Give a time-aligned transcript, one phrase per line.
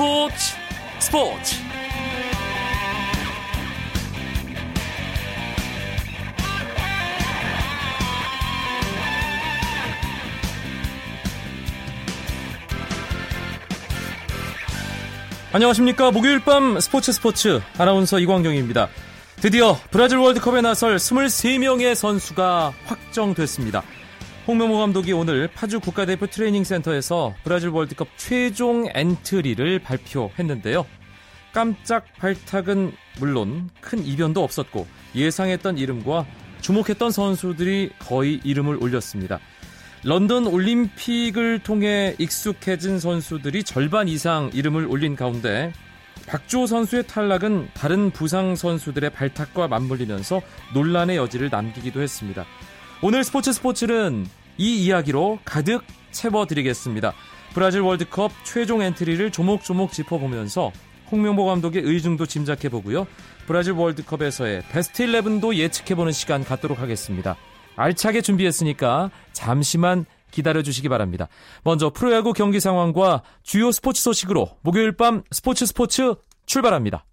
[0.00, 0.54] 스포츠
[0.98, 1.56] 스포츠.
[15.52, 16.10] 안녕하십니까.
[16.10, 17.60] 목요일 밤 스포츠 스포츠.
[17.76, 18.88] 아나운서 이광용입니다.
[19.42, 23.82] 드디어 브라질 월드컵에 나설 23명의 선수가 확정됐습니다
[24.50, 30.84] 홍명보 감독이 오늘 파주 국가대표 트레이닝 센터에서 브라질 월드컵 최종 엔트리를 발표했는데요.
[31.52, 32.90] 깜짝 발탁은
[33.20, 36.26] 물론 큰 이변도 없었고 예상했던 이름과
[36.62, 39.38] 주목했던 선수들이 거의 이름을 올렸습니다.
[40.02, 45.72] 런던 올림픽을 통해 익숙해진 선수들이 절반 이상 이름을 올린 가운데
[46.26, 50.42] 박주호 선수의 탈락은 다른 부상 선수들의 발탁과 맞물리면서
[50.74, 52.44] 논란의 여지를 남기기도 했습니다.
[53.00, 54.26] 오늘 스포츠 스포츠는
[54.60, 57.14] 이 이야기로 가득 채워드리겠습니다.
[57.54, 60.70] 브라질 월드컵 최종 엔트리를 조목조목 짚어보면서
[61.10, 63.06] 홍명보 감독의 의중도 짐작해보고요.
[63.46, 67.36] 브라질 월드컵에서의 베스트 11도 예측해보는 시간 갖도록 하겠습니다.
[67.76, 71.28] 알차게 준비했으니까 잠시만 기다려주시기 바랍니다.
[71.64, 77.06] 먼저 프로야구 경기 상황과 주요 스포츠 소식으로 목요일 밤 스포츠 스포츠 출발합니다.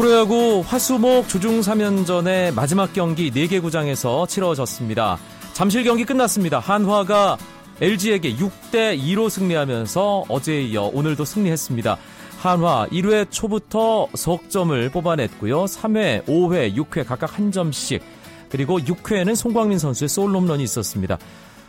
[0.00, 5.18] 프로야구 화수목 조중 3연전의 마지막 경기 4개 구장에서 치러졌습니다.
[5.52, 6.58] 잠실 경기 끝났습니다.
[6.58, 7.36] 한화가
[7.82, 11.98] LG에게 6대 2로 승리하면서 어제에 이어 오늘도 승리했습니다.
[12.38, 15.66] 한화 1회 초부터 석점을 뽑아냈고요.
[15.66, 18.02] 3회, 5회, 6회 각각 한 점씩
[18.48, 21.18] 그리고 6회에는 송광민 선수의 솔홈런이 있었습니다.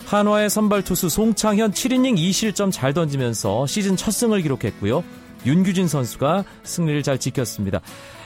[0.06, 5.04] 한화의 선발 투수 송창현 7이닝 2실점 잘 던지면서 시즌 첫 승을 기록했고요.
[5.46, 7.82] 윤규진 선수가 승리를 잘 지켰습니다.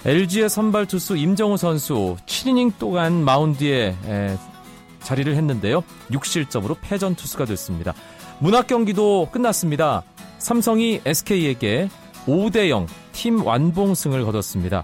[0.05, 4.37] LG의 선발 투수 임정우 선수 7이닝 동안 마운드에 에,
[5.01, 5.83] 자리를 했는데요.
[6.11, 7.95] 6실점으로 패전 투수가 됐습니다.
[8.39, 10.03] 문학 경기도 끝났습니다.
[10.37, 11.89] 삼성이 SK에게
[12.27, 14.83] 5대 0 팀 완봉승을 거뒀습니다.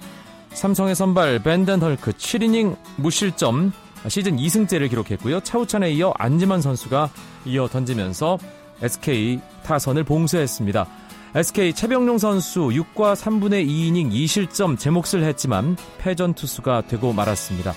[0.54, 3.72] 삼성의 선발 밴든 헐크 7이닝 무실점
[4.08, 5.42] 시즌 2승째를 기록했고요.
[5.42, 7.10] 차우찬에 이어 안지만 선수가
[7.46, 8.40] 이어 던지면서
[8.82, 10.88] SK 타선을 봉쇄했습니다.
[11.34, 17.74] SK 최병용 선수 6과 3분의 2이닝 2실점 제 몫을 했지만 패전 투수가 되고 말았습니다.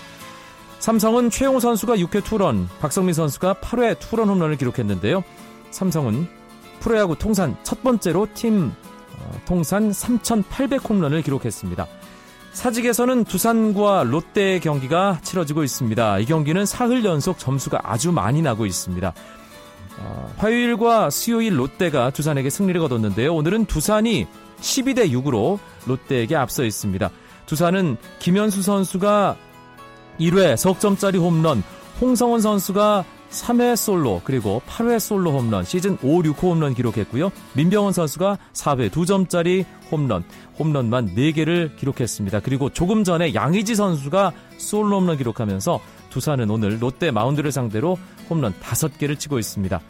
[0.80, 5.22] 삼성은 최용호 선수가 6회 투런, 박성민 선수가 8회 투런 홈런을 기록했는데요.
[5.70, 6.26] 삼성은
[6.80, 8.72] 프로야구 통산 첫 번째로 팀
[9.18, 11.86] 어, 통산 3,800 홈런을 기록했습니다.
[12.52, 16.18] 사직에서는 두산과 롯데의 경기가 치러지고 있습니다.
[16.18, 19.14] 이 경기는 사흘 연속 점수가 아주 많이 나고 있습니다.
[19.98, 23.34] 어, 화요일과 수요일 롯데가 두산에게 승리를 거뒀는데요.
[23.34, 24.26] 오늘은 두산이
[24.60, 27.10] 12대 6으로 롯데에게 앞서 있습니다.
[27.46, 29.36] 두산은 김현수 선수가
[30.20, 31.62] 1회 석점짜리 홈런,
[32.00, 33.04] 홍성원 선수가
[33.34, 37.30] 3회 솔로 그리고 8회 솔로 홈런 시즌 5, 6호 홈런 기록했고요.
[37.54, 40.24] 민병헌 선수가 4회 2점짜리 홈런,
[40.58, 42.40] 홈런만 4개를 기록했습니다.
[42.40, 45.80] 그리고 조금 전에 양의지 선수가 솔로 홈런 기록하면서
[46.14, 47.98] 두산은 오늘 롯데 마운드를 상대로
[48.30, 49.80] 홈런 5개를 치고 있습니다.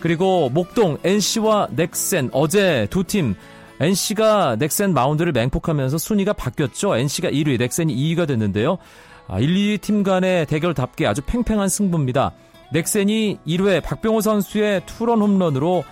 [0.00, 3.36] 그리고 목동 NC와 넥센 어제 두 팀
[3.78, 6.96] NC가 넥센 마운드를 맹폭하면서 순위가 바뀌었죠.
[6.96, 8.72] NC가 1위, 넥센이 2위가 됐는데요.
[8.72, 8.78] 1,
[9.28, 12.32] 아, 2위 팀 간의 대결답게 아주 팽팽한 승부입니다.
[12.72, 15.84] 넥센이 1회 박병호 선수의 투런 홈런으로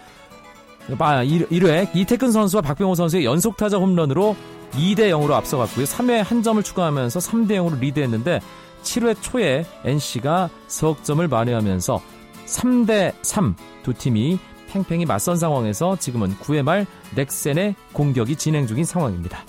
[0.89, 4.35] 1회 아, 이태근 선수와 박병호 선수의 연속 타자 홈런으로
[4.73, 5.85] 2대 0으로 앞서갔고요.
[5.85, 8.41] 3회 한 점을 추가하면서 3대 0으로 리드했는데
[8.85, 12.01] 7회 초에 NC가 석점을 만회하면서
[12.47, 19.45] 3대 3 두 팀이 팽팽히 맞선 상황에서 지금은 9회 말 넥센의 공격이 진행 중인 상황입니다.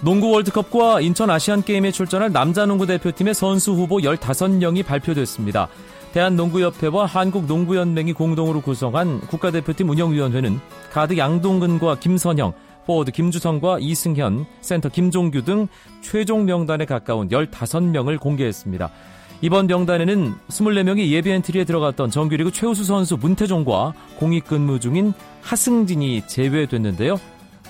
[0.00, 5.68] 농구 월드컵과 인천 아시안게임에 출전할 남자농구 대표팀의 선수 후보 15명이 발표됐습니다.
[6.12, 10.60] 대한농구협회와 한국농구연맹이 공동으로 구성한 국가대표팀 운영위원회는
[10.92, 12.52] 가드 양동근과 김선형,
[12.86, 15.68] 포워드 김주성과 이승현, 센터 김종규 등
[16.00, 18.90] 최종 명단에 가까운 15명을 공개했습니다.
[19.40, 27.20] 이번 명단에는 24명의 예비 엔트리에 들어갔던 정규리그 최우수 선수 문태종과 공익 근무 중인 하승진이 제외됐는데요.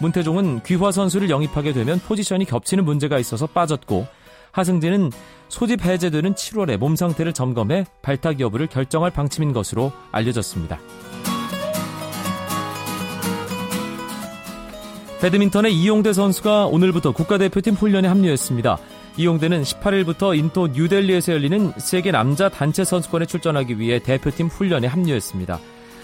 [0.01, 4.07] 문태종은 귀화 선수를 영입하게 되면 포지션이 겹치는 문제가 있어서 빠졌고
[4.53, 5.11] 하승진은
[5.49, 10.79] 소집 해제되는 7월에 몸 상태를 점검해 발탁 여부를 결정할 방침인 것으로 알려졌습니다.
[15.25, 18.77] 배드민턴의 이용대 선수가 오늘부터 국가대표팀 훈련에 합류했습니다.
[19.17, 25.59] 이용대는 18일부터 인도 뉴델리에서 열리는 세계 남자 단체 선수권에 출전하기 위해 대표팀 훈련에 합류했습니다.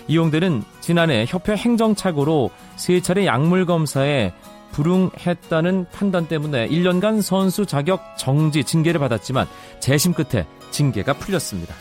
[0.08, 4.32] 이용대는 지난해 협회 행정착오로 세 차례 약물 검사에
[4.72, 9.46] 불응했다는 판단 때문에 1년간 선수 자격 정지 징계를 받았지만
[9.80, 11.74] 재심 끝에 징계가 풀렸습니다.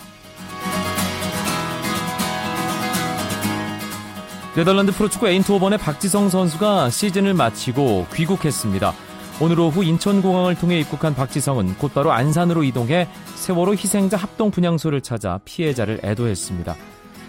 [4.56, 8.94] 네덜란드 프로축구 에인트호번의 박지성 선수가 시즌을 마치고 귀국했습니다.
[9.42, 16.02] 오늘 오후 인천공항을 통해 입국한 박지성은 곧바로 안산으로 이동해 세월호 희생자 합동 분향소를 찾아 피해자를
[16.04, 16.76] 애도했습니다.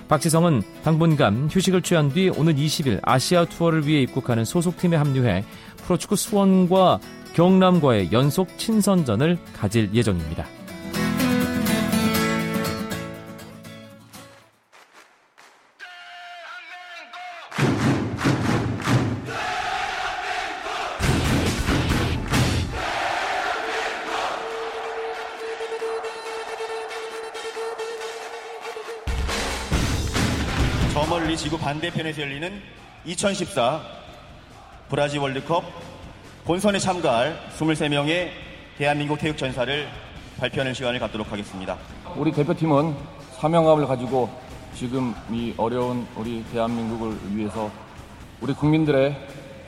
[0.09, 5.45] 박지성은 당분간 휴식을 취한 뒤 오는 20일 아시아 투어를 위해 입국하는 소속팀에 합류해
[5.85, 6.99] 프로축구 수원과
[7.35, 10.47] 경남과의 연속 친선전을 가질 예정입니다.
[31.41, 32.61] 지구 반대편에서 열리는
[33.07, 33.81] 2014
[34.91, 35.65] 브라질 월드컵
[36.45, 38.29] 본선에 참가할 23명의
[38.77, 39.89] 대한민국 태극 전사를
[40.39, 41.79] 발표하는 시간을 갖도록 하겠습니다.
[42.15, 42.95] 우리 대표팀은
[43.39, 44.29] 사명감을 가지고
[44.75, 47.71] 지금 이 어려운 우리 대한민국을 위해서
[48.43, 49.17] 우리 국민들의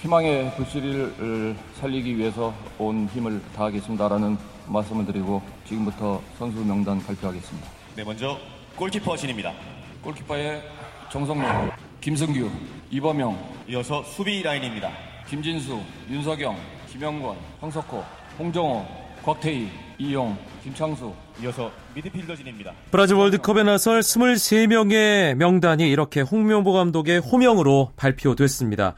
[0.00, 4.36] 희망의 불씨를 살리기 위해서 온 힘을 다하겠습니다라는
[4.66, 7.66] 말씀을 드리고 지금부터 선수 명단 발표하겠습니다.
[7.96, 8.38] 네, 먼저
[8.76, 9.54] 골키퍼 진입니다.
[10.02, 10.62] 골키퍼의
[11.12, 11.70] 정성명,
[12.00, 12.50] 김승규,
[12.90, 13.38] 이범영,
[13.68, 14.90] 이어서 수비 라인입니다.
[15.28, 15.78] 김진수,
[16.10, 16.56] 윤석영,
[16.88, 18.02] 김영권, 황석호,
[18.38, 18.86] 홍정호,
[19.22, 19.68] 곽태희,
[19.98, 21.12] 이용, 김창수,
[21.42, 22.72] 이어서 미드필더 진입니다.
[22.90, 28.94] 브라질 월드컵에 나설 23명의 명단이 이렇게 홍명보 감독의 호명으로 발표됐습니다.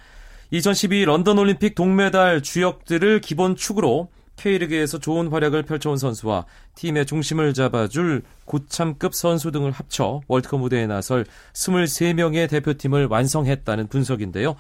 [0.53, 6.45] 2012 런던 올림픽 동메달 주역들을 기본 축으로 K리그에서 좋은 활약을 펼쳐온 선수와
[6.75, 14.57] 팀의 중심을 잡아줄 고참급 선수 등을 합쳐 월드컵 무대에 나설 23명의 대표팀을 완성했다는 분석인데요.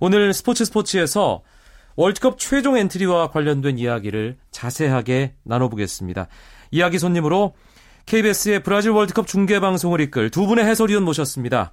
[0.00, 1.42] 오늘 스포츠 스포츠에서
[1.96, 6.28] 월드컵 최종 엔트리와 관련된 이야기를 자세하게 나눠보겠습니다.
[6.70, 7.54] 이야기 손님으로
[8.06, 11.72] KBS의 브라질 월드컵 중계 방송을 이끌 두 분의 해설위원 모셨습니다.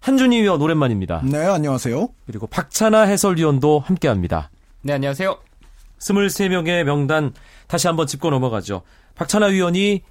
[0.00, 1.22] 한준희 위원 오랜만입니다.
[1.24, 2.08] 네, 안녕하세요.
[2.26, 4.50] 그리고 박찬하 해설위원도 함께합니다.
[4.82, 5.51] 네, 안녕하세요.
[6.02, 7.32] 23명의 명단
[7.68, 8.82] 다시 한번 짚고 넘어가죠.
[9.14, 10.02] 박찬하 위원이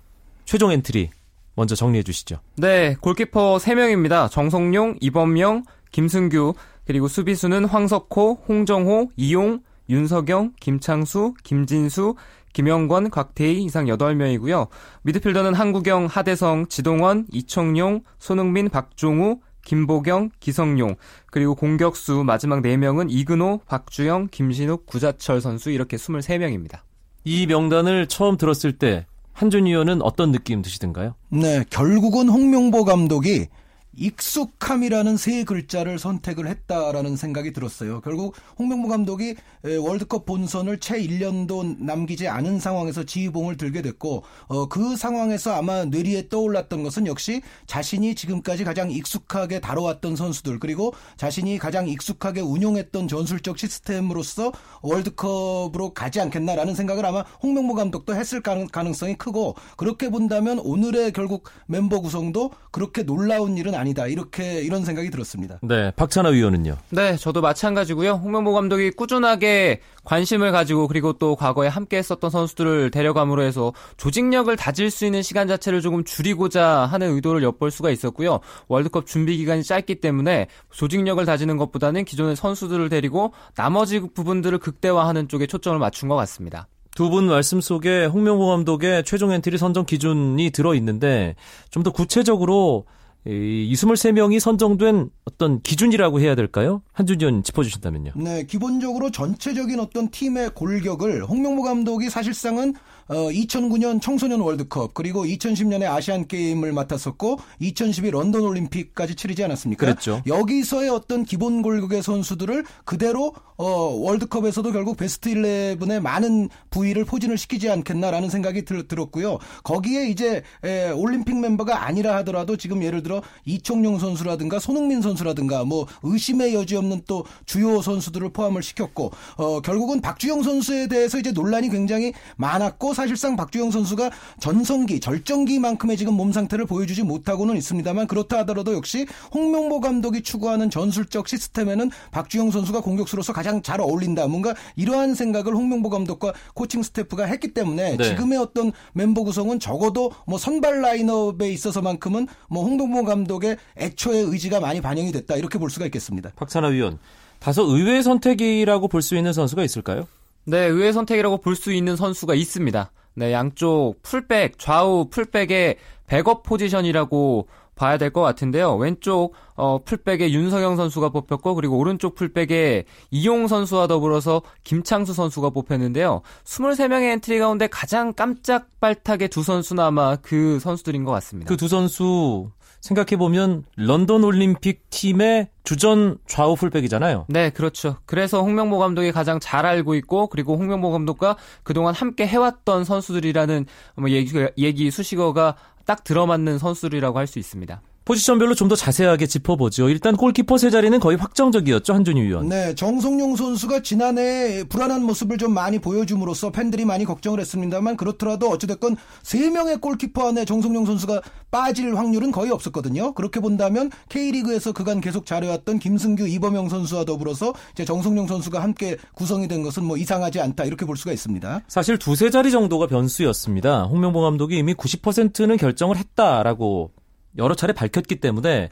[0.45, 1.09] 최종 엔트리
[1.55, 2.38] 먼저 정리해 주시죠.
[2.57, 4.31] 네, 골키퍼 3명입니다.
[4.31, 6.53] 정성룡, 이범영, 김승규,
[6.85, 12.15] 그리고 수비수는 황석호, 홍정호, 이용, 윤석영, 김창수, 김진수,
[12.53, 14.67] 김영권, 곽태휘 이상 8명이고요.
[15.03, 20.96] 미드필더는 한국영, 하대성, 지동원, 이청용, 손흥민, 박종우, 김보경, 기성용,
[21.28, 26.80] 그리고 공격수 마지막 4명은 이근호, 박주영, 김신욱, 구자철 선수 이렇게 23명입니다.
[27.24, 31.16] 이 명단을 처음 들었을 때 한준 위원은 어떤 느낌 드시던가요?
[31.30, 33.48] 네, 결국은 홍명보 감독이
[33.97, 38.01] 익숙함이라는 세 글자를 선택을 했다라는 생각이 들었어요.
[38.01, 44.95] 결국 홍명보 감독이 월드컵 본선을 채 1년도 남기지 않은 상황에서 지휘봉을 들게 됐고 어, 그
[44.95, 51.88] 상황에서 아마 뇌리에 떠올랐던 것은 역시 자신이 지금까지 가장 익숙하게 다뤄왔던 선수들 그리고 자신이 가장
[51.88, 54.51] 익숙하게 운용했던 전술적 시스템으로서
[54.81, 61.99] 월드컵으로 가지 않겠나라는 생각을 아마 홍명보 감독도 했을 가능성이 크고 그렇게 본다면 오늘의 결국 멤버
[61.99, 64.07] 구성도 그렇게 놀라운 일은 아니다.
[64.07, 65.59] 이렇게 이런 생각이 들었습니다.
[65.63, 66.77] 네, 박찬하 위원은요.
[66.89, 68.13] 네, 저도 마찬가지고요.
[68.13, 74.91] 홍명보 감독이 꾸준하게 관심을 가지고 그리고 또 과거에 함께 했었던 선수들을 데려감으로 해서 조직력을 다질
[74.91, 78.39] 수 있는 시간 자체를 조금 줄이고자 하는 의도를 엿볼 수가 있었고요.
[78.67, 85.47] 월드컵 준비 기간이 짧기 때문에 조직력을 다지는 것보다는 기존의 선수들을 데리고 나머지 부분들을 극대화하는 쪽에
[85.47, 86.67] 초점을 맞춘 것 같습니다.
[86.93, 91.35] 두분 말씀 속에 홍명보 감독의 최종 엔트리 선정 기준이 들어 있는데
[91.69, 92.85] 좀 더 구체적으로
[93.25, 96.82] 이 23명이 선정된 어떤 기준이라고 해야 될까요?
[96.94, 98.13] 한준희 위원 짚어주신다면요.
[98.16, 102.74] 네, 기본적으로 전체적인 어떤 팀의 골격을 홍명보 감독이 사실상은
[103.08, 109.86] 어, 2009년 청소년 월드컵 그리고 2010년에 아시안 게임을 맡았었고 2012 런던 올림픽까지 치르지 않았습니까?
[109.86, 110.22] 그랬죠.
[110.25, 117.70] 여기서의 어떤 기본 골격의 선수들을 그대로 어, 월드컵에서도 결국 베스트 11의 많은 부위를 포진을 시키지
[117.70, 119.38] 않겠나라는 생각이 들, 들었고요.
[119.63, 125.86] 거기에 이제 에, 올림픽 멤버가 아니라 하더라도 지금 예를 들어 이청용 선수라든가 손흥민 선수라든가 뭐
[126.01, 131.70] 의심의 여지 없는 또 주요 선수들을 포함을 시켰고 어, 결국은 박주영 선수에 대해서 이제 논란이
[131.70, 138.74] 굉장히 많았고 사실상 박주영 선수가 전성기, 절정기만큼의 지금 몸 상태를 보여주지 못하고는 있습니다만 그렇다 하더라도
[138.74, 144.27] 역시 홍명보 감독이 추구하는 전술적 시스템에는 박주영 선수가 공격수로서 가장 잘 어울린다.
[144.27, 148.03] 뭔가 이러한 생각을 홍명보 감독과 코칭 스태프가 했기 때문에 네.
[148.03, 154.81] 지금의 어떤 멤버 구성은 적어도 뭐 선발 라인업에 있어서만큼은 뭐 홍명보 감독의 애초의 의지가 많이
[154.81, 155.36] 반영이 됐다.
[155.36, 156.31] 이렇게 볼 수가 있겠습니다.
[156.36, 157.00] 박찬하 위원.
[157.39, 160.05] 다소 의외의 선택이라고 볼 수 있는 선수가 있을까요?
[160.45, 162.91] 네, 의외의 선택이라고 볼 수 있는 선수가 있습니다.
[163.15, 168.75] 네, 양쪽 풀백, 좌우 풀백의 백업 포지션이라고 봐야 될 것 같은데요.
[168.75, 176.21] 왼쪽 어, 풀백에 윤석영 선수가 뽑혔고 그리고 오른쪽 풀백에 이용 선수와 더불어서 김창수 선수가 뽑혔는데요.
[176.43, 181.50] 23명의 엔트리 가운데 가장 깜짝 발탁의 두 선수는 아마 그 선수들인 것 같습니다.
[181.50, 187.25] 그 두 선수 생각해보면 런던 올림픽 팀의 주전 좌우 풀백이잖아요.
[187.29, 187.97] 네, 그렇죠.
[188.05, 194.09] 그래서 홍명보 감독이 가장 잘 알고 있고 그리고 홍명보 감독과 그동안 함께 해왔던 선수들이라는 뭐
[194.09, 197.81] 얘기, 얘기 수식어가 딱 들어맞는 선수들이라고 할 수 있습니다.
[198.12, 199.89] 포지션별로 좀 더 자세하게 짚어보죠.
[199.89, 202.48] 일단 골키퍼 세 자리는 거의 확정적이었죠, 한준희 위원.
[202.48, 208.96] 네, 정성용 선수가 지난해 불안한 모습을 좀 많이 보여줌으로써 팬들이 많이 걱정을 했습니다만 그렇더라도 어찌됐건
[209.24, 213.13] 세 명의 골키퍼 안에 정성용 선수가 빠질 확률은 거의 없었거든요.
[213.13, 219.50] 그렇게 본다면 K리그에서 그간 계속 잘해왔던 김승규, 이범영 선수와 더불어서 이제 정성용 선수가 함께 구성이
[219.50, 221.62] 된 것은 뭐 이상하지 않다 이렇게 볼 수가 있습니다.
[221.68, 223.84] 사실 두세 자리 정도가 변수였습니다.
[223.84, 226.91] 홍명보 감독이 이미 90%는 결정을 했다라고
[227.38, 228.69] 여러 차례 밝혔기 때문에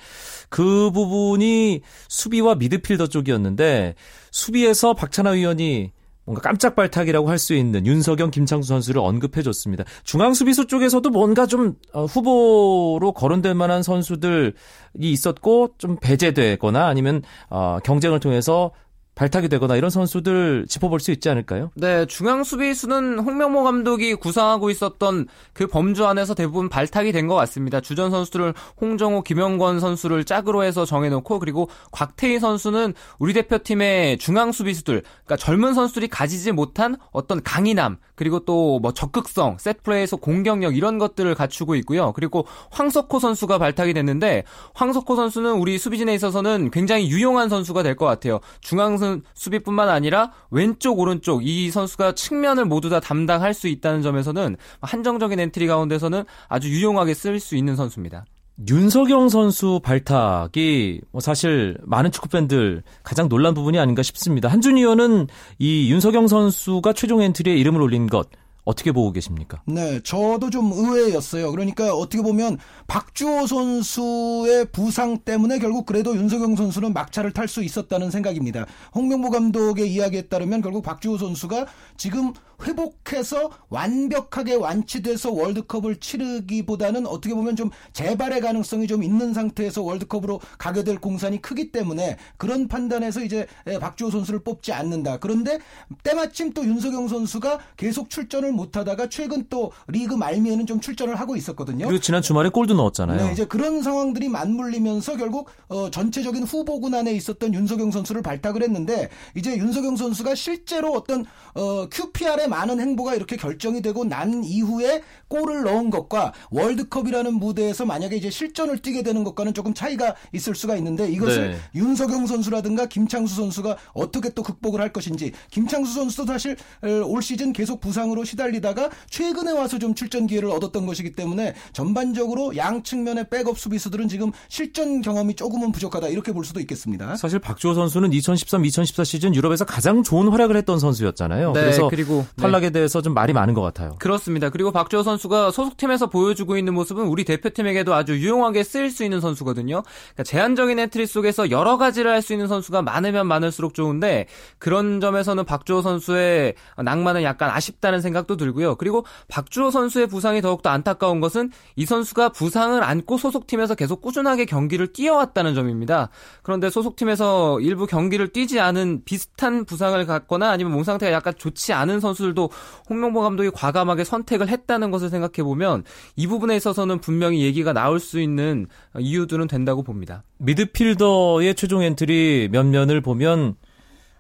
[0.49, 3.95] 그 부분이 수비와 미드필더 쪽이었는데
[4.31, 5.91] 수비에서 박찬하 위원이
[6.25, 9.83] 뭔가 깜짝 발탁이라고 할 수 있는 윤석영, 김창수 선수를 언급해 줬습니다.
[10.03, 14.53] 중앙 수비수 쪽에서도 뭔가 좀 어, 후보로 거론될 만한 선수들이
[14.99, 18.71] 있었고 좀 배제되거나 아니면 어, 경쟁을 통해서
[19.19, 21.71] 발탁이 되거나 이런 선수들 짚어볼 수 있지 않을까요?
[21.75, 27.81] 네, 중앙 수비수는 홍명모 감독이 구상하고 있었던 그 범주 안에서 대부분 발탁이 된 것 같습니다.
[27.81, 35.03] 주전 선수들을 홍정호, 김영권 선수를 짝으로 해서 정해놓고 그리고 곽태희 선수는 우리 대표팀의 중앙 수비수들,
[35.25, 41.33] 그러니까 젊은 선수들이 가지지 못한 어떤 강인함 그리고 또 뭐 적극성, 셋플레이에서 공격력 이런 것들을
[41.35, 42.11] 갖추고 있고요.
[42.11, 48.05] 그리고 황석호 선수가 발탁이 됐는데 황석호 선수는 우리 수비진에 있어서는 굉장히 유용한 선수가 될 것
[48.05, 48.39] 같아요.
[48.59, 48.97] 중앙
[49.33, 55.67] 수비뿐만 아니라 왼쪽 오른쪽 이 선수가 측면을 모두 다 담당할 수 있다는 점에서는 한정적인 엔트리
[55.67, 58.25] 가운데서는 아주 유용하게 쓸 수 있는 선수입니다.
[58.67, 64.49] 윤석영 선수 발탁이 뭐 사실 많은 축구 팬들 가장 놀란 부분이 아닌가 싶습니다.
[64.49, 65.27] 한준희 위원은
[65.59, 68.27] 이 윤석영 선수가 최종 엔트리에 이름을 올린 것
[68.65, 69.61] 어떻게 보고 계십니까?
[69.65, 71.49] 네, 저도 좀 의외였어요.
[71.51, 78.11] 그러니까 어떻게 보면 박주호 선수의 부상 때문에 결국 그래도 윤석영 선수는 막차를 탈 수 있었다는
[78.11, 78.67] 생각입니다.
[78.93, 81.65] 홍명보 감독의 이야기에 따르면 결국 박주호 선수가
[81.97, 90.39] 지금 회복해서 완벽하게 완치돼서 월드컵을 치르기보다는 어떻게 보면 좀 재발의 가능성이 좀 있는 상태에서 월드컵으로
[90.57, 93.47] 가게 될 공산이 크기 때문에 그런 판단에서 이제
[93.79, 95.17] 박주호 선수를 뽑지 않는다.
[95.17, 95.59] 그런데
[96.03, 101.87] 때마침 또 윤석영 선수가 계속 출전을 못하다가 최근 또 리그 말미에는 좀 출전을 하고 있었거든요.
[101.87, 103.25] 그리고 지난 주말에 골도 넣었잖아요.
[103.25, 108.63] 네, 이제 그런 상황들이 맞물리면서 결국 어, 전체적인 후보 군 안에 있었던 윤석영 선수를 발탁을
[108.63, 111.25] 했는데 이제 윤석영 선수가 실제로 어떤
[111.55, 118.15] 어, QPR의 많은 행보가 이렇게 결정이 되고 난 이후에 골을 넣은 것과 월드컵이라는 무대에서 만약에
[118.15, 121.58] 이제 실전을 뛰게 되는 것과는 조금 차이가 있을 수가 있는데 이것을 네.
[121.75, 126.58] 윤석영 선수라든가 김창수 선수가 어떻게 또 극복을 할 것인지 김창수 선수도 사실
[127.06, 132.84] 올 시즌 계속 부상으로 시달리다가 최근에 와서 좀 출전 기회를 얻었던 것이기 때문에 전반적으로 양
[132.84, 137.15] 측면의 백업 수비수들은 지금 실전 경험이 조금은 부족하다 이렇게 볼 수도 있겠습니다.
[137.15, 141.51] 사실 박주호 선수는 2013-2014 시즌 유럽에서 가장 좋은 활약을 했던 선수였잖아요.
[141.51, 142.72] 네, 그래서 그리고 탈락에 네.
[142.72, 143.96] 대해서 좀 말이 많은 것 같아요.
[144.00, 144.50] 그렇습니다.
[144.50, 149.84] 그리고 박주호 선수가 소속팀에서 보여주고 있는 모습은 우리 대표팀에게도 아주 유용하게 쓰일 수 있는 선수거든요.
[149.84, 154.27] 그러니까 제한적인 엔트리 속에서 여러 가지를 할 수 있는 선수가 많으면 많을수록 좋은데
[154.58, 158.75] 그런 점에서는 박주호 선수의 낭만은 약간 아쉽다는 생각도 들고요.
[158.75, 164.93] 그리고 박주호 선수의 부상이 더욱더 안타까운 것은 이 선수가 부상을 안고 소속팀에서 계속 꾸준하게 경기를
[164.93, 166.10] 뛰어왔다는 점입니다.
[166.43, 172.00] 그런데 소속팀에서 일부 경기를 뛰지 않은 비슷한 부상을 갖거나 아니면 몸 상태가 약간 좋지 않은
[172.00, 172.50] 선수들 도
[172.89, 175.83] 홍명보 감독이 과감하게 선택을 했다는 것을 생각해 보면
[176.15, 178.67] 이 부분에 있어서는 분명히 얘기가 나올 수 있는
[178.98, 180.24] 이유들은 된다고 봅니다.
[180.38, 183.55] 미드필더의 최종 엔트리 면면을 보면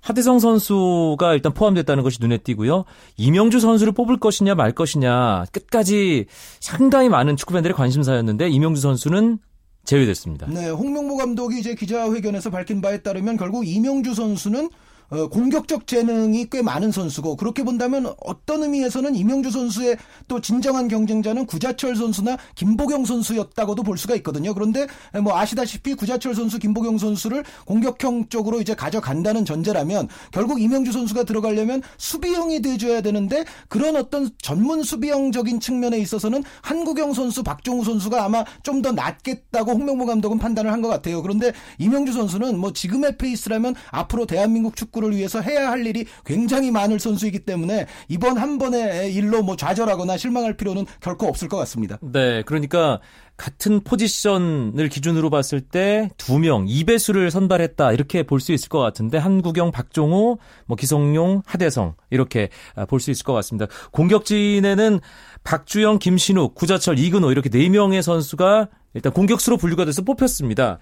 [0.01, 2.85] 하대성 선수가 일단 포함됐다는 것이 눈에 띄고요.
[3.17, 6.25] 이명주 선수를 뽑을 것이냐 말 것이냐 끝까지
[6.59, 9.39] 상당히 많은 축구팬들의 관심사였는데 이명주 선수는
[9.85, 10.47] 제외됐습니다.
[10.47, 14.69] 네, 홍명보 감독이 이제 기자회견에서 밝힌 바에 따르면 결국 이명주 선수는
[15.11, 19.97] 어, 공격적 재능이 꽤 많은 선수고 그렇게 본다면 어떤 의미에서는 이명주 선수의
[20.27, 24.53] 또 진정한 경쟁자는 구자철 선수나 김보경 선수였다고도 볼 수가 있거든요.
[24.53, 24.87] 그런데
[25.23, 31.81] 뭐 아시다시피 구자철 선수, 김보경 선수를 공격형 쪽으로 이제 가져간다는 전제라면 결국 이명주 선수가 들어가려면
[31.97, 38.79] 수비형이 돼줘야 되는데 그런 어떤 전문 수비형적인 측면에 있어서는 한국영 선수, 박종우 선수가 아마 좀
[38.79, 41.21] 더 낫겠다고 홍명보 감독은 판단을 한 것 같아요.
[41.21, 46.71] 그런데 이명주 선수는 뭐 지금의 페이스라면 앞으로 대한민국 축구 를 위해서 해야 할 일이 굉장히
[46.71, 51.97] 많을 선수이기 때문에 이번 한 번의 일로 뭐 좌절하거나 실망할 필요는 결코 없을 것 같습니다.
[52.01, 52.99] 네, 그러니까
[53.37, 59.17] 같은 포지션을 기준으로 봤을 때 두 명, 2배수를 선발했다 이렇게 볼 수 있을 것 같은데
[59.17, 63.67] 한국영, 박종호, 뭐 기성용, 하대성 이렇게 아, 볼수 있을 것 같습니다.
[63.91, 64.99] 공격진에는
[65.43, 70.79] 박주영, 김신욱, 구자철, 이근호 이렇게 네 명의 선수가 일단 공격수로 분류가 돼서 뽑혔습니다.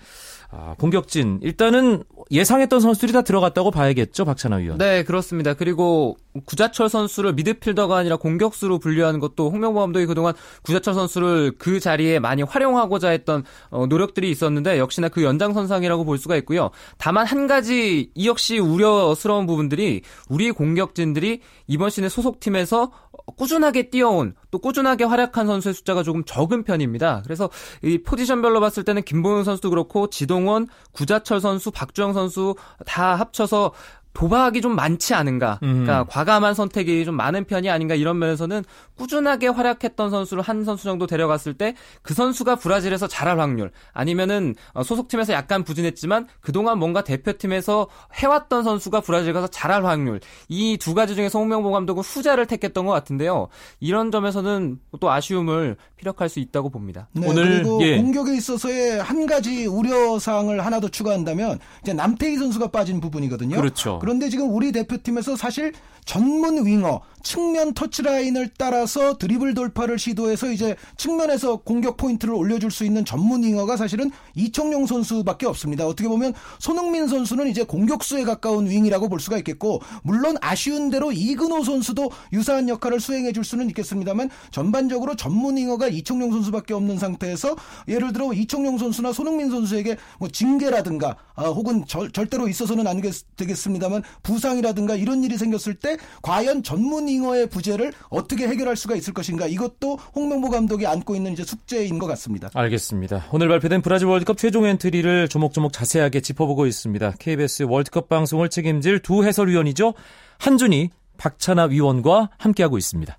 [0.50, 4.77] 아, 공격진 일단은 예상했던 선수들이 다 들어갔다고 봐야겠죠, 박찬하 위원.
[4.77, 5.54] 네, 그렇습니다.
[5.54, 12.20] 그리고 구자철 선수를 미드필더가 아니라 공격수로 분류하는 것도 홍명보 감독이 그동안 구자철 선수를 그 자리에
[12.20, 16.70] 많이 활용하고자 했던 어, 노력들이 있었는데 역시나 그 연장선상이라고 볼 수가 있고요.
[16.98, 22.92] 다만 한 가지 이 역시 우려스러운 부분들이 우리 공격진들이 이번 시즌 소속팀에서
[23.38, 27.21] 꾸준하게 뛰어온 또 꾸준하게 활약한 선수의 숫자가 조금 적은 편입니다.
[27.24, 27.50] 그래서
[27.83, 32.55] 이 포지션별로 봤을 때는 김보영 선수도 그렇고 지동원, 구자철 선수, 박주영 선수
[32.86, 33.74] 다 합쳐서
[34.17, 35.59] 도박이 좀 많지 않은가.
[35.59, 36.05] 그러니까 음.
[36.09, 38.63] 과감한 선택이 좀 많은 편이 아닌가 이런 면에서는
[38.97, 44.81] 꾸준하게 활약했던 선수를 한 선수 정도 데려갔을 때 그 선수가 브라질에서 잘할 확률 아니면은 어,
[44.81, 50.19] 소속팀에서 약간 부진했지만 그동안 뭔가 대표팀에서 해왔던 선수가 브라질 가서 잘할 확률
[50.50, 53.50] 이 두 가지 중에서 홍명보 감독은 후자를 택했던 것 같은데요.
[53.79, 57.07] 이런 점에서는 또 아쉬움을 피력할 수 있다고 봅니다.
[57.13, 57.97] 네, 오늘 그리고 예.
[57.97, 63.57] 공격에 있어서의 한 가지 우려 사항을 하나 더 추가한다면 이제 남태희 선수가 빠진 부분이거든요.
[63.57, 64.00] 그렇죠.
[64.07, 65.73] 그런데 지금 우리 대표팀에서 사실
[66.05, 73.03] 전문 윙어 측면 터치라인을 따라서 드리블 돌파를 시도해서 이제 측면에서 공격 포인트를 올려줄 수 있는
[73.03, 75.85] 전문 윙어가 사실은 이청용 선수밖에 없습니다.
[75.85, 81.65] 어떻게 보면 손흥민 선수는 이제 공격수에 가까운 윙이라고 볼 수가 있겠고 물론 아쉬운 대로 이근호
[81.65, 87.57] 선수도 유사한 역할을 수행해 줄 수는 있겠습니다만 전반적으로 전문 윙어가 이청용 선수밖에 없는 상태에서
[87.89, 93.01] 예를 들어 이청용 선수나 손흥민 선수에게 뭐 징계라든가 아, 혹은 절, 절대로 있어서는 안
[93.35, 99.48] 되겠습니다만 부상이라든가 이런 일이 생겼을 때 과연 전문 윙어의 부재를 어떻게 해결할 수가 있을 것인가
[99.48, 102.50] 이것도 홍명보 감독이 안고 있는 이제 숙제인 것 같습니다.
[102.53, 103.25] 알겠습니다.
[103.31, 107.14] 오늘 발표된 브라질 월드컵 최종 엔트리를 조목조목 자세하게 짚어보고 있습니다.
[107.20, 109.94] KBS 월드컵 방송을 책임질 두 해설위원이죠.
[110.40, 113.18] 한준희, 박찬하 위원과 함께하고 있습니다.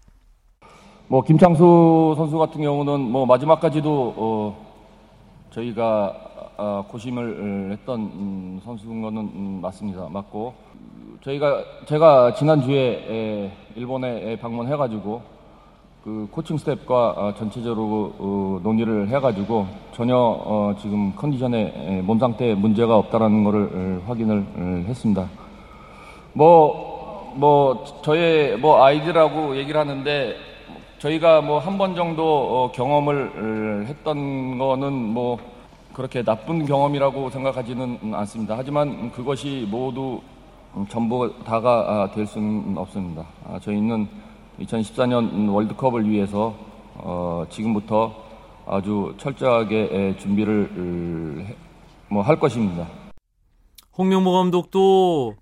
[1.09, 4.69] 뭐 김창수 선수 같은 경우는 뭐 마지막까지도 어
[5.53, 6.28] 저희가
[6.61, 10.09] 어 고심을 했던 음 선수인 거는 음 맞습니다.
[10.11, 10.53] 맞고
[11.23, 15.23] 저희가 제가 지난 주에 일본에 방문해가지고
[16.03, 22.97] 그 코칭 스텝과 어, 전체적으로 어, 논의를 해가지고 전혀 어, 지금 컨디션에 몸 상태에 문제가
[22.97, 24.45] 없다라는 것을 확인을
[24.89, 25.29] 했습니다.
[26.33, 30.35] 뭐, 뭐, 저의 뭐 아이들하고 얘기를 하는데
[30.99, 35.39] 저희가 뭐 한 번 정도 경험을 했던 거는 뭐
[35.99, 38.55] 그렇게 나쁜 경험이라고 생각하지는 않습니다.
[38.57, 40.21] 하지만 그것이 모두
[40.77, 41.71] 음, 전부 다가
[42.05, 43.27] 아, 될 수는 없습니다.
[43.45, 44.07] 아, 저희는
[44.61, 46.55] 2014년 월드컵을 위해서
[46.95, 48.15] 어, 지금부터
[48.65, 51.57] 아주 철저하게 준비를
[52.11, 52.87] 뭐 할 것입니다.
[53.97, 55.35] 홍명보 감독도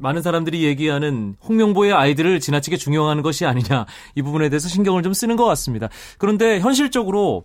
[0.00, 3.86] 많은 사람들이 얘기하는 홍명보의 아이들을 지나치게 중용하는 것이 아니냐
[4.16, 5.88] 이 부분에 대해서 신경을 좀 쓰는 것 같습니다.
[6.18, 7.44] 그런데 현실적으로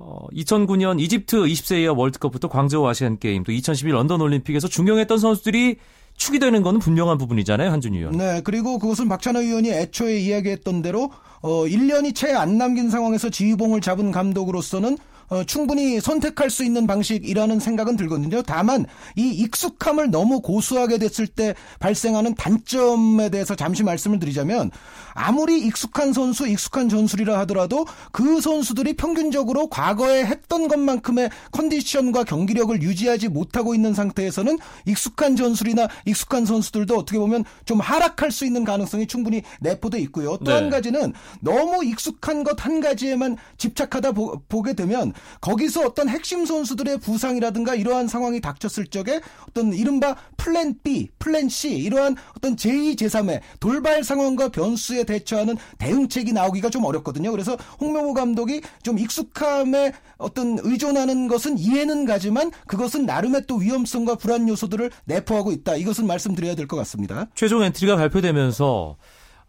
[0.00, 5.76] 어, 2009년 이집트 20세 이하 월드컵부터 광저우 아시안 게임 또 2012 런던 올림픽에서 중용했던 선수들이
[6.16, 8.16] 축이 되는 것은 분명한 부분이잖아요, 한준희 의원.
[8.16, 11.10] 네, 그리고 그것은 박찬호 의원이 애초에 이야기했던 대로
[11.42, 14.98] 어 1년이 채 안 남긴 상황에서 지휘봉을 잡은 감독으로서는
[15.30, 18.42] 어, 충분히 선택할 수 있는 방식이라는 생각은 들거든요.
[18.42, 24.70] 다만 이 익숙함을 너무 고수하게 됐을 때 발생하는 단점에 대해서 잠시 말씀을 드리자면
[25.14, 33.28] 아무리 익숙한 선수, 익숙한 전술이라 하더라도 그 선수들이 평균적으로 과거에 했던 것만큼의 컨디션과 경기력을 유지하지
[33.28, 39.42] 못하고 있는 상태에서는 익숙한 전술이나 익숙한 선수들도 어떻게 보면 좀 하락할 수 있는 가능성이 충분히
[39.60, 40.36] 내포돼 있고요.
[40.44, 40.70] 또한 네.
[40.70, 47.74] 가지는 너무 익숙한 것 한 가지에만 집착하다 보, 게 되면 거기서 어떤 핵심 선수들의 부상이라든가
[47.74, 54.02] 이러한 상황이 닥쳤을 적에 어떤 이른바 플랜 B, 플랜 C 이러한 어떤 제2, 제3의 돌발
[54.02, 57.30] 상황과 변수에 대처하는 대응책이 나오기가 좀 어렵거든요.
[57.30, 64.48] 그래서 홍명보 감독이 좀 익숙함에 어떤 의존하는 것은 이해는 가지만 그것은 나름의 또 위험성과 불안
[64.48, 65.76] 요소들을 내포하고 있다.
[65.76, 67.26] 이것은 말씀드려야 될 것 같습니다.
[67.34, 68.96] 최종 엔트리가 발표되면서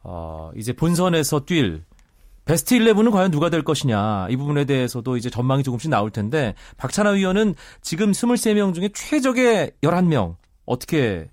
[0.03, 1.83] 어, 이제 본선에서 뛸
[2.51, 7.11] 베스트 11은 과연 누가 될 것이냐 이 부분에 대해서도 이제 전망이 조금씩 나올 텐데 박찬하
[7.11, 10.35] 위원은 지금 23명 중에 최적의 11명
[10.65, 11.29] 어떻게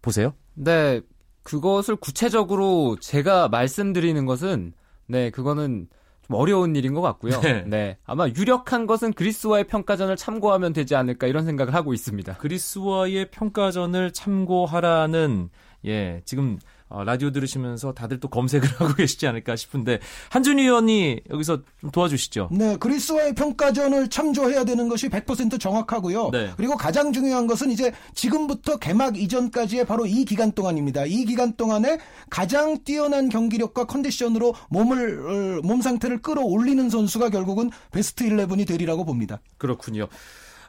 [0.00, 0.32] 보세요?
[0.54, 1.00] 네,
[1.42, 4.72] 그것을 구체적으로 제가 말씀드리는 것은
[5.08, 5.88] 네, 그거는
[6.24, 7.40] 좀 어려운 일인 것 같고요.
[7.40, 7.64] 네.
[7.66, 7.98] 네.
[8.04, 12.36] 아마 유력한 것은 그리스와의 평가전을 참고하면 되지 않을까 이런 생각을 하고 있습니다.
[12.36, 15.50] 그리스와의 평가전을 참고하라는
[15.86, 20.00] 예 지금 어, 라디오 들으시면서 다들 또 검색을 하고 계시지 않을까 싶은데
[20.30, 22.50] 한준희 의원이 여기서 좀 도와주시죠.
[22.52, 26.30] 네, 그리스와의 평가전을 참조해야 되는 것이 100% 정확하고요.
[26.30, 26.50] 네.
[26.56, 31.06] 그리고 가장 중요한 것은 이제 지금부터 개막 이전까지의 바로 이 기간 동안입니다.
[31.06, 31.98] 이 기간 동안에
[32.28, 39.40] 가장 뛰어난 경기력과 컨디션으로 몸을 어, 몸 상태를 끌어올리는 선수가 결국은 베스트 11이 되리라고 봅니다.
[39.58, 40.08] 그렇군요.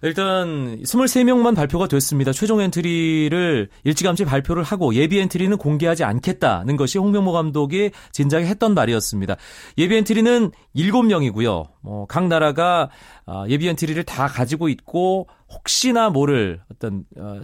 [0.04, 2.32] 일단 23명만 발표가 됐습니다.
[2.32, 9.36] 최종 엔트리를 일찌감치 발표를 하고 예비 엔트리는 공개하지 않겠다는 것이 홍명보 감독이 진작에 했던 말이었습니다.
[9.78, 11.68] 예비 엔트리는 7명이고요.
[11.82, 12.90] 뭐 각 나라가
[13.26, 17.42] 아, 예비 엔트리를 다 가지고 있고 혹시나 모를 어떤 어,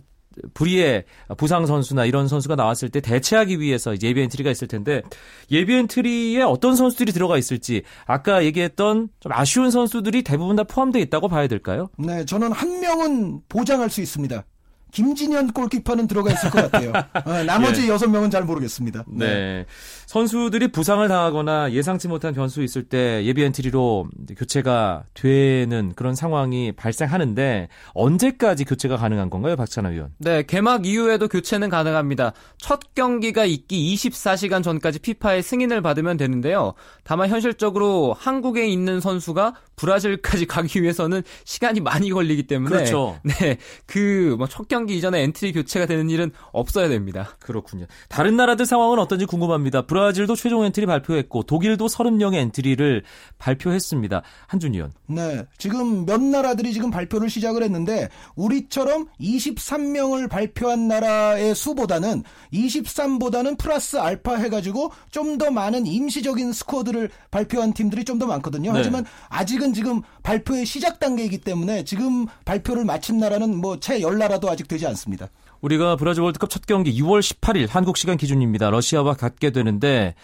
[0.54, 1.06] 불의의
[1.38, 5.02] 부상 선수나 이런 선수가 나왔을 때 대체하기 위해서 예비 엔트리가 있을 텐데
[5.52, 11.28] 예비 엔트리에 어떤 선수들이 들어가 있을지 아까 얘기했던 좀 아쉬운 선수들이 대부분 다 포함되어 있다고
[11.28, 11.90] 봐야 될까요?
[11.98, 14.44] 네, 저는 한 명은 보장할 수 있습니다.
[14.98, 16.92] 김진현 골키퍼는 들어가 있을 것 같아요.
[17.24, 19.06] 어, 나머지 여섯 명은 잘 모르겠습니다.
[19.08, 19.68] 네.
[20.08, 27.68] 선수들이 부상을 당하거나 예상치 못한 변수 있을 때 예비 엔트리로 교체가 되는 그런 상황이 발생하는데
[27.94, 30.14] 언제까지 교체가 가능한 건가요, 박찬하 위원?
[30.18, 32.34] 네, 개막 이후에도 교체는 가능합니다.
[32.58, 36.74] 첫 경기가 있기 24시간 전까지 피파의 승인을 받으면 되는데요.
[37.04, 43.20] 다만 현실적으로 한국에 있는 선수가 브라질까지 가기 위해서는 시간이 많이 걸리기 때문에 그렇죠.
[43.24, 47.30] 네, 그 뭐 첫 경기 이전에 엔트리 교체가 되는 일은 없어야 됩니다.
[47.40, 47.86] 그렇군요.
[48.10, 49.86] 다른 나라들 상황은 어떤지 궁금합니다.
[49.86, 53.04] 브라질도 최종 엔트리 발표했고 독일도 30명의 엔트리를
[53.38, 54.22] 발표했습니다.
[54.48, 54.92] 한준희 위원.
[55.08, 55.46] 네.
[55.58, 62.24] 지금 몇 나라들이 지금 발표를 시작을 했는데 우리처럼 23명을 발표한 나라의 수보다는
[62.54, 68.72] 23보다는 플러스 알파 해가지고 좀 더 많은 임시적인 스쿼드를 발표한 팀들이 좀 더 많거든요.
[68.72, 68.80] 네.
[68.80, 74.86] 하지만 아직은 지금 발표의 시작 단계이기 때문에 지금 발표를 마친 나라는 뭐채 10나라도 아직 되지
[74.88, 75.28] 않습니다.
[75.62, 78.70] 우리가 브라질 월드컵 첫 경기 6월 18일 한국 시간 기준입니다.
[78.70, 80.16] 러시아와 갖게 되는데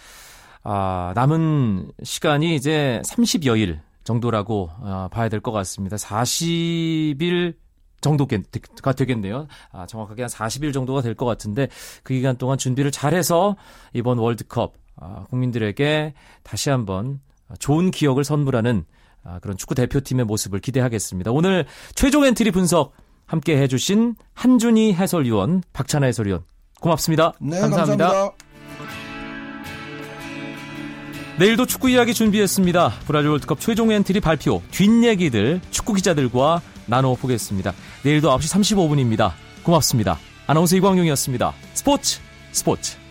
[0.62, 5.96] 아, 남은 시간이 이제 30여일 정도라고 아, 봐야 될 것 같습니다.
[5.96, 7.54] 40일
[8.00, 9.46] 정도가 되겠네요.
[9.72, 11.68] 아, 정확하게 한 40일 정도가 될 것 같은데
[12.02, 13.56] 그 기간 동안 준비를 잘해서
[13.92, 17.20] 이번 월드컵 아, 국민들에게 다시 한번
[17.58, 18.84] 좋은 기억을 선물하는
[19.22, 21.30] 아, 그런 축구 대표팀의 모습을 기대하겠습니다.
[21.32, 22.92] 오늘 최종 엔트리 분석
[23.26, 26.44] 함께 해주신 한준희 해설위원, 박찬하 해설위원
[26.80, 27.32] 고맙습니다.
[27.40, 28.08] 네, 감사합니다.
[28.08, 28.44] 감사합니다.
[31.38, 32.92] 내일도 축구 이야기 준비했습니다.
[33.06, 37.72] 브라질 월드컵 최종 엔트리 발표 뒷얘기들 축구 기자들과 나눠보겠습니다.
[38.04, 39.32] 내일도 9시 35분입니다.
[39.64, 40.18] 고맙습니다.
[40.46, 41.52] 아나운서 이광용이었습니다.
[41.72, 42.20] 스포츠
[42.52, 43.03] 스포츠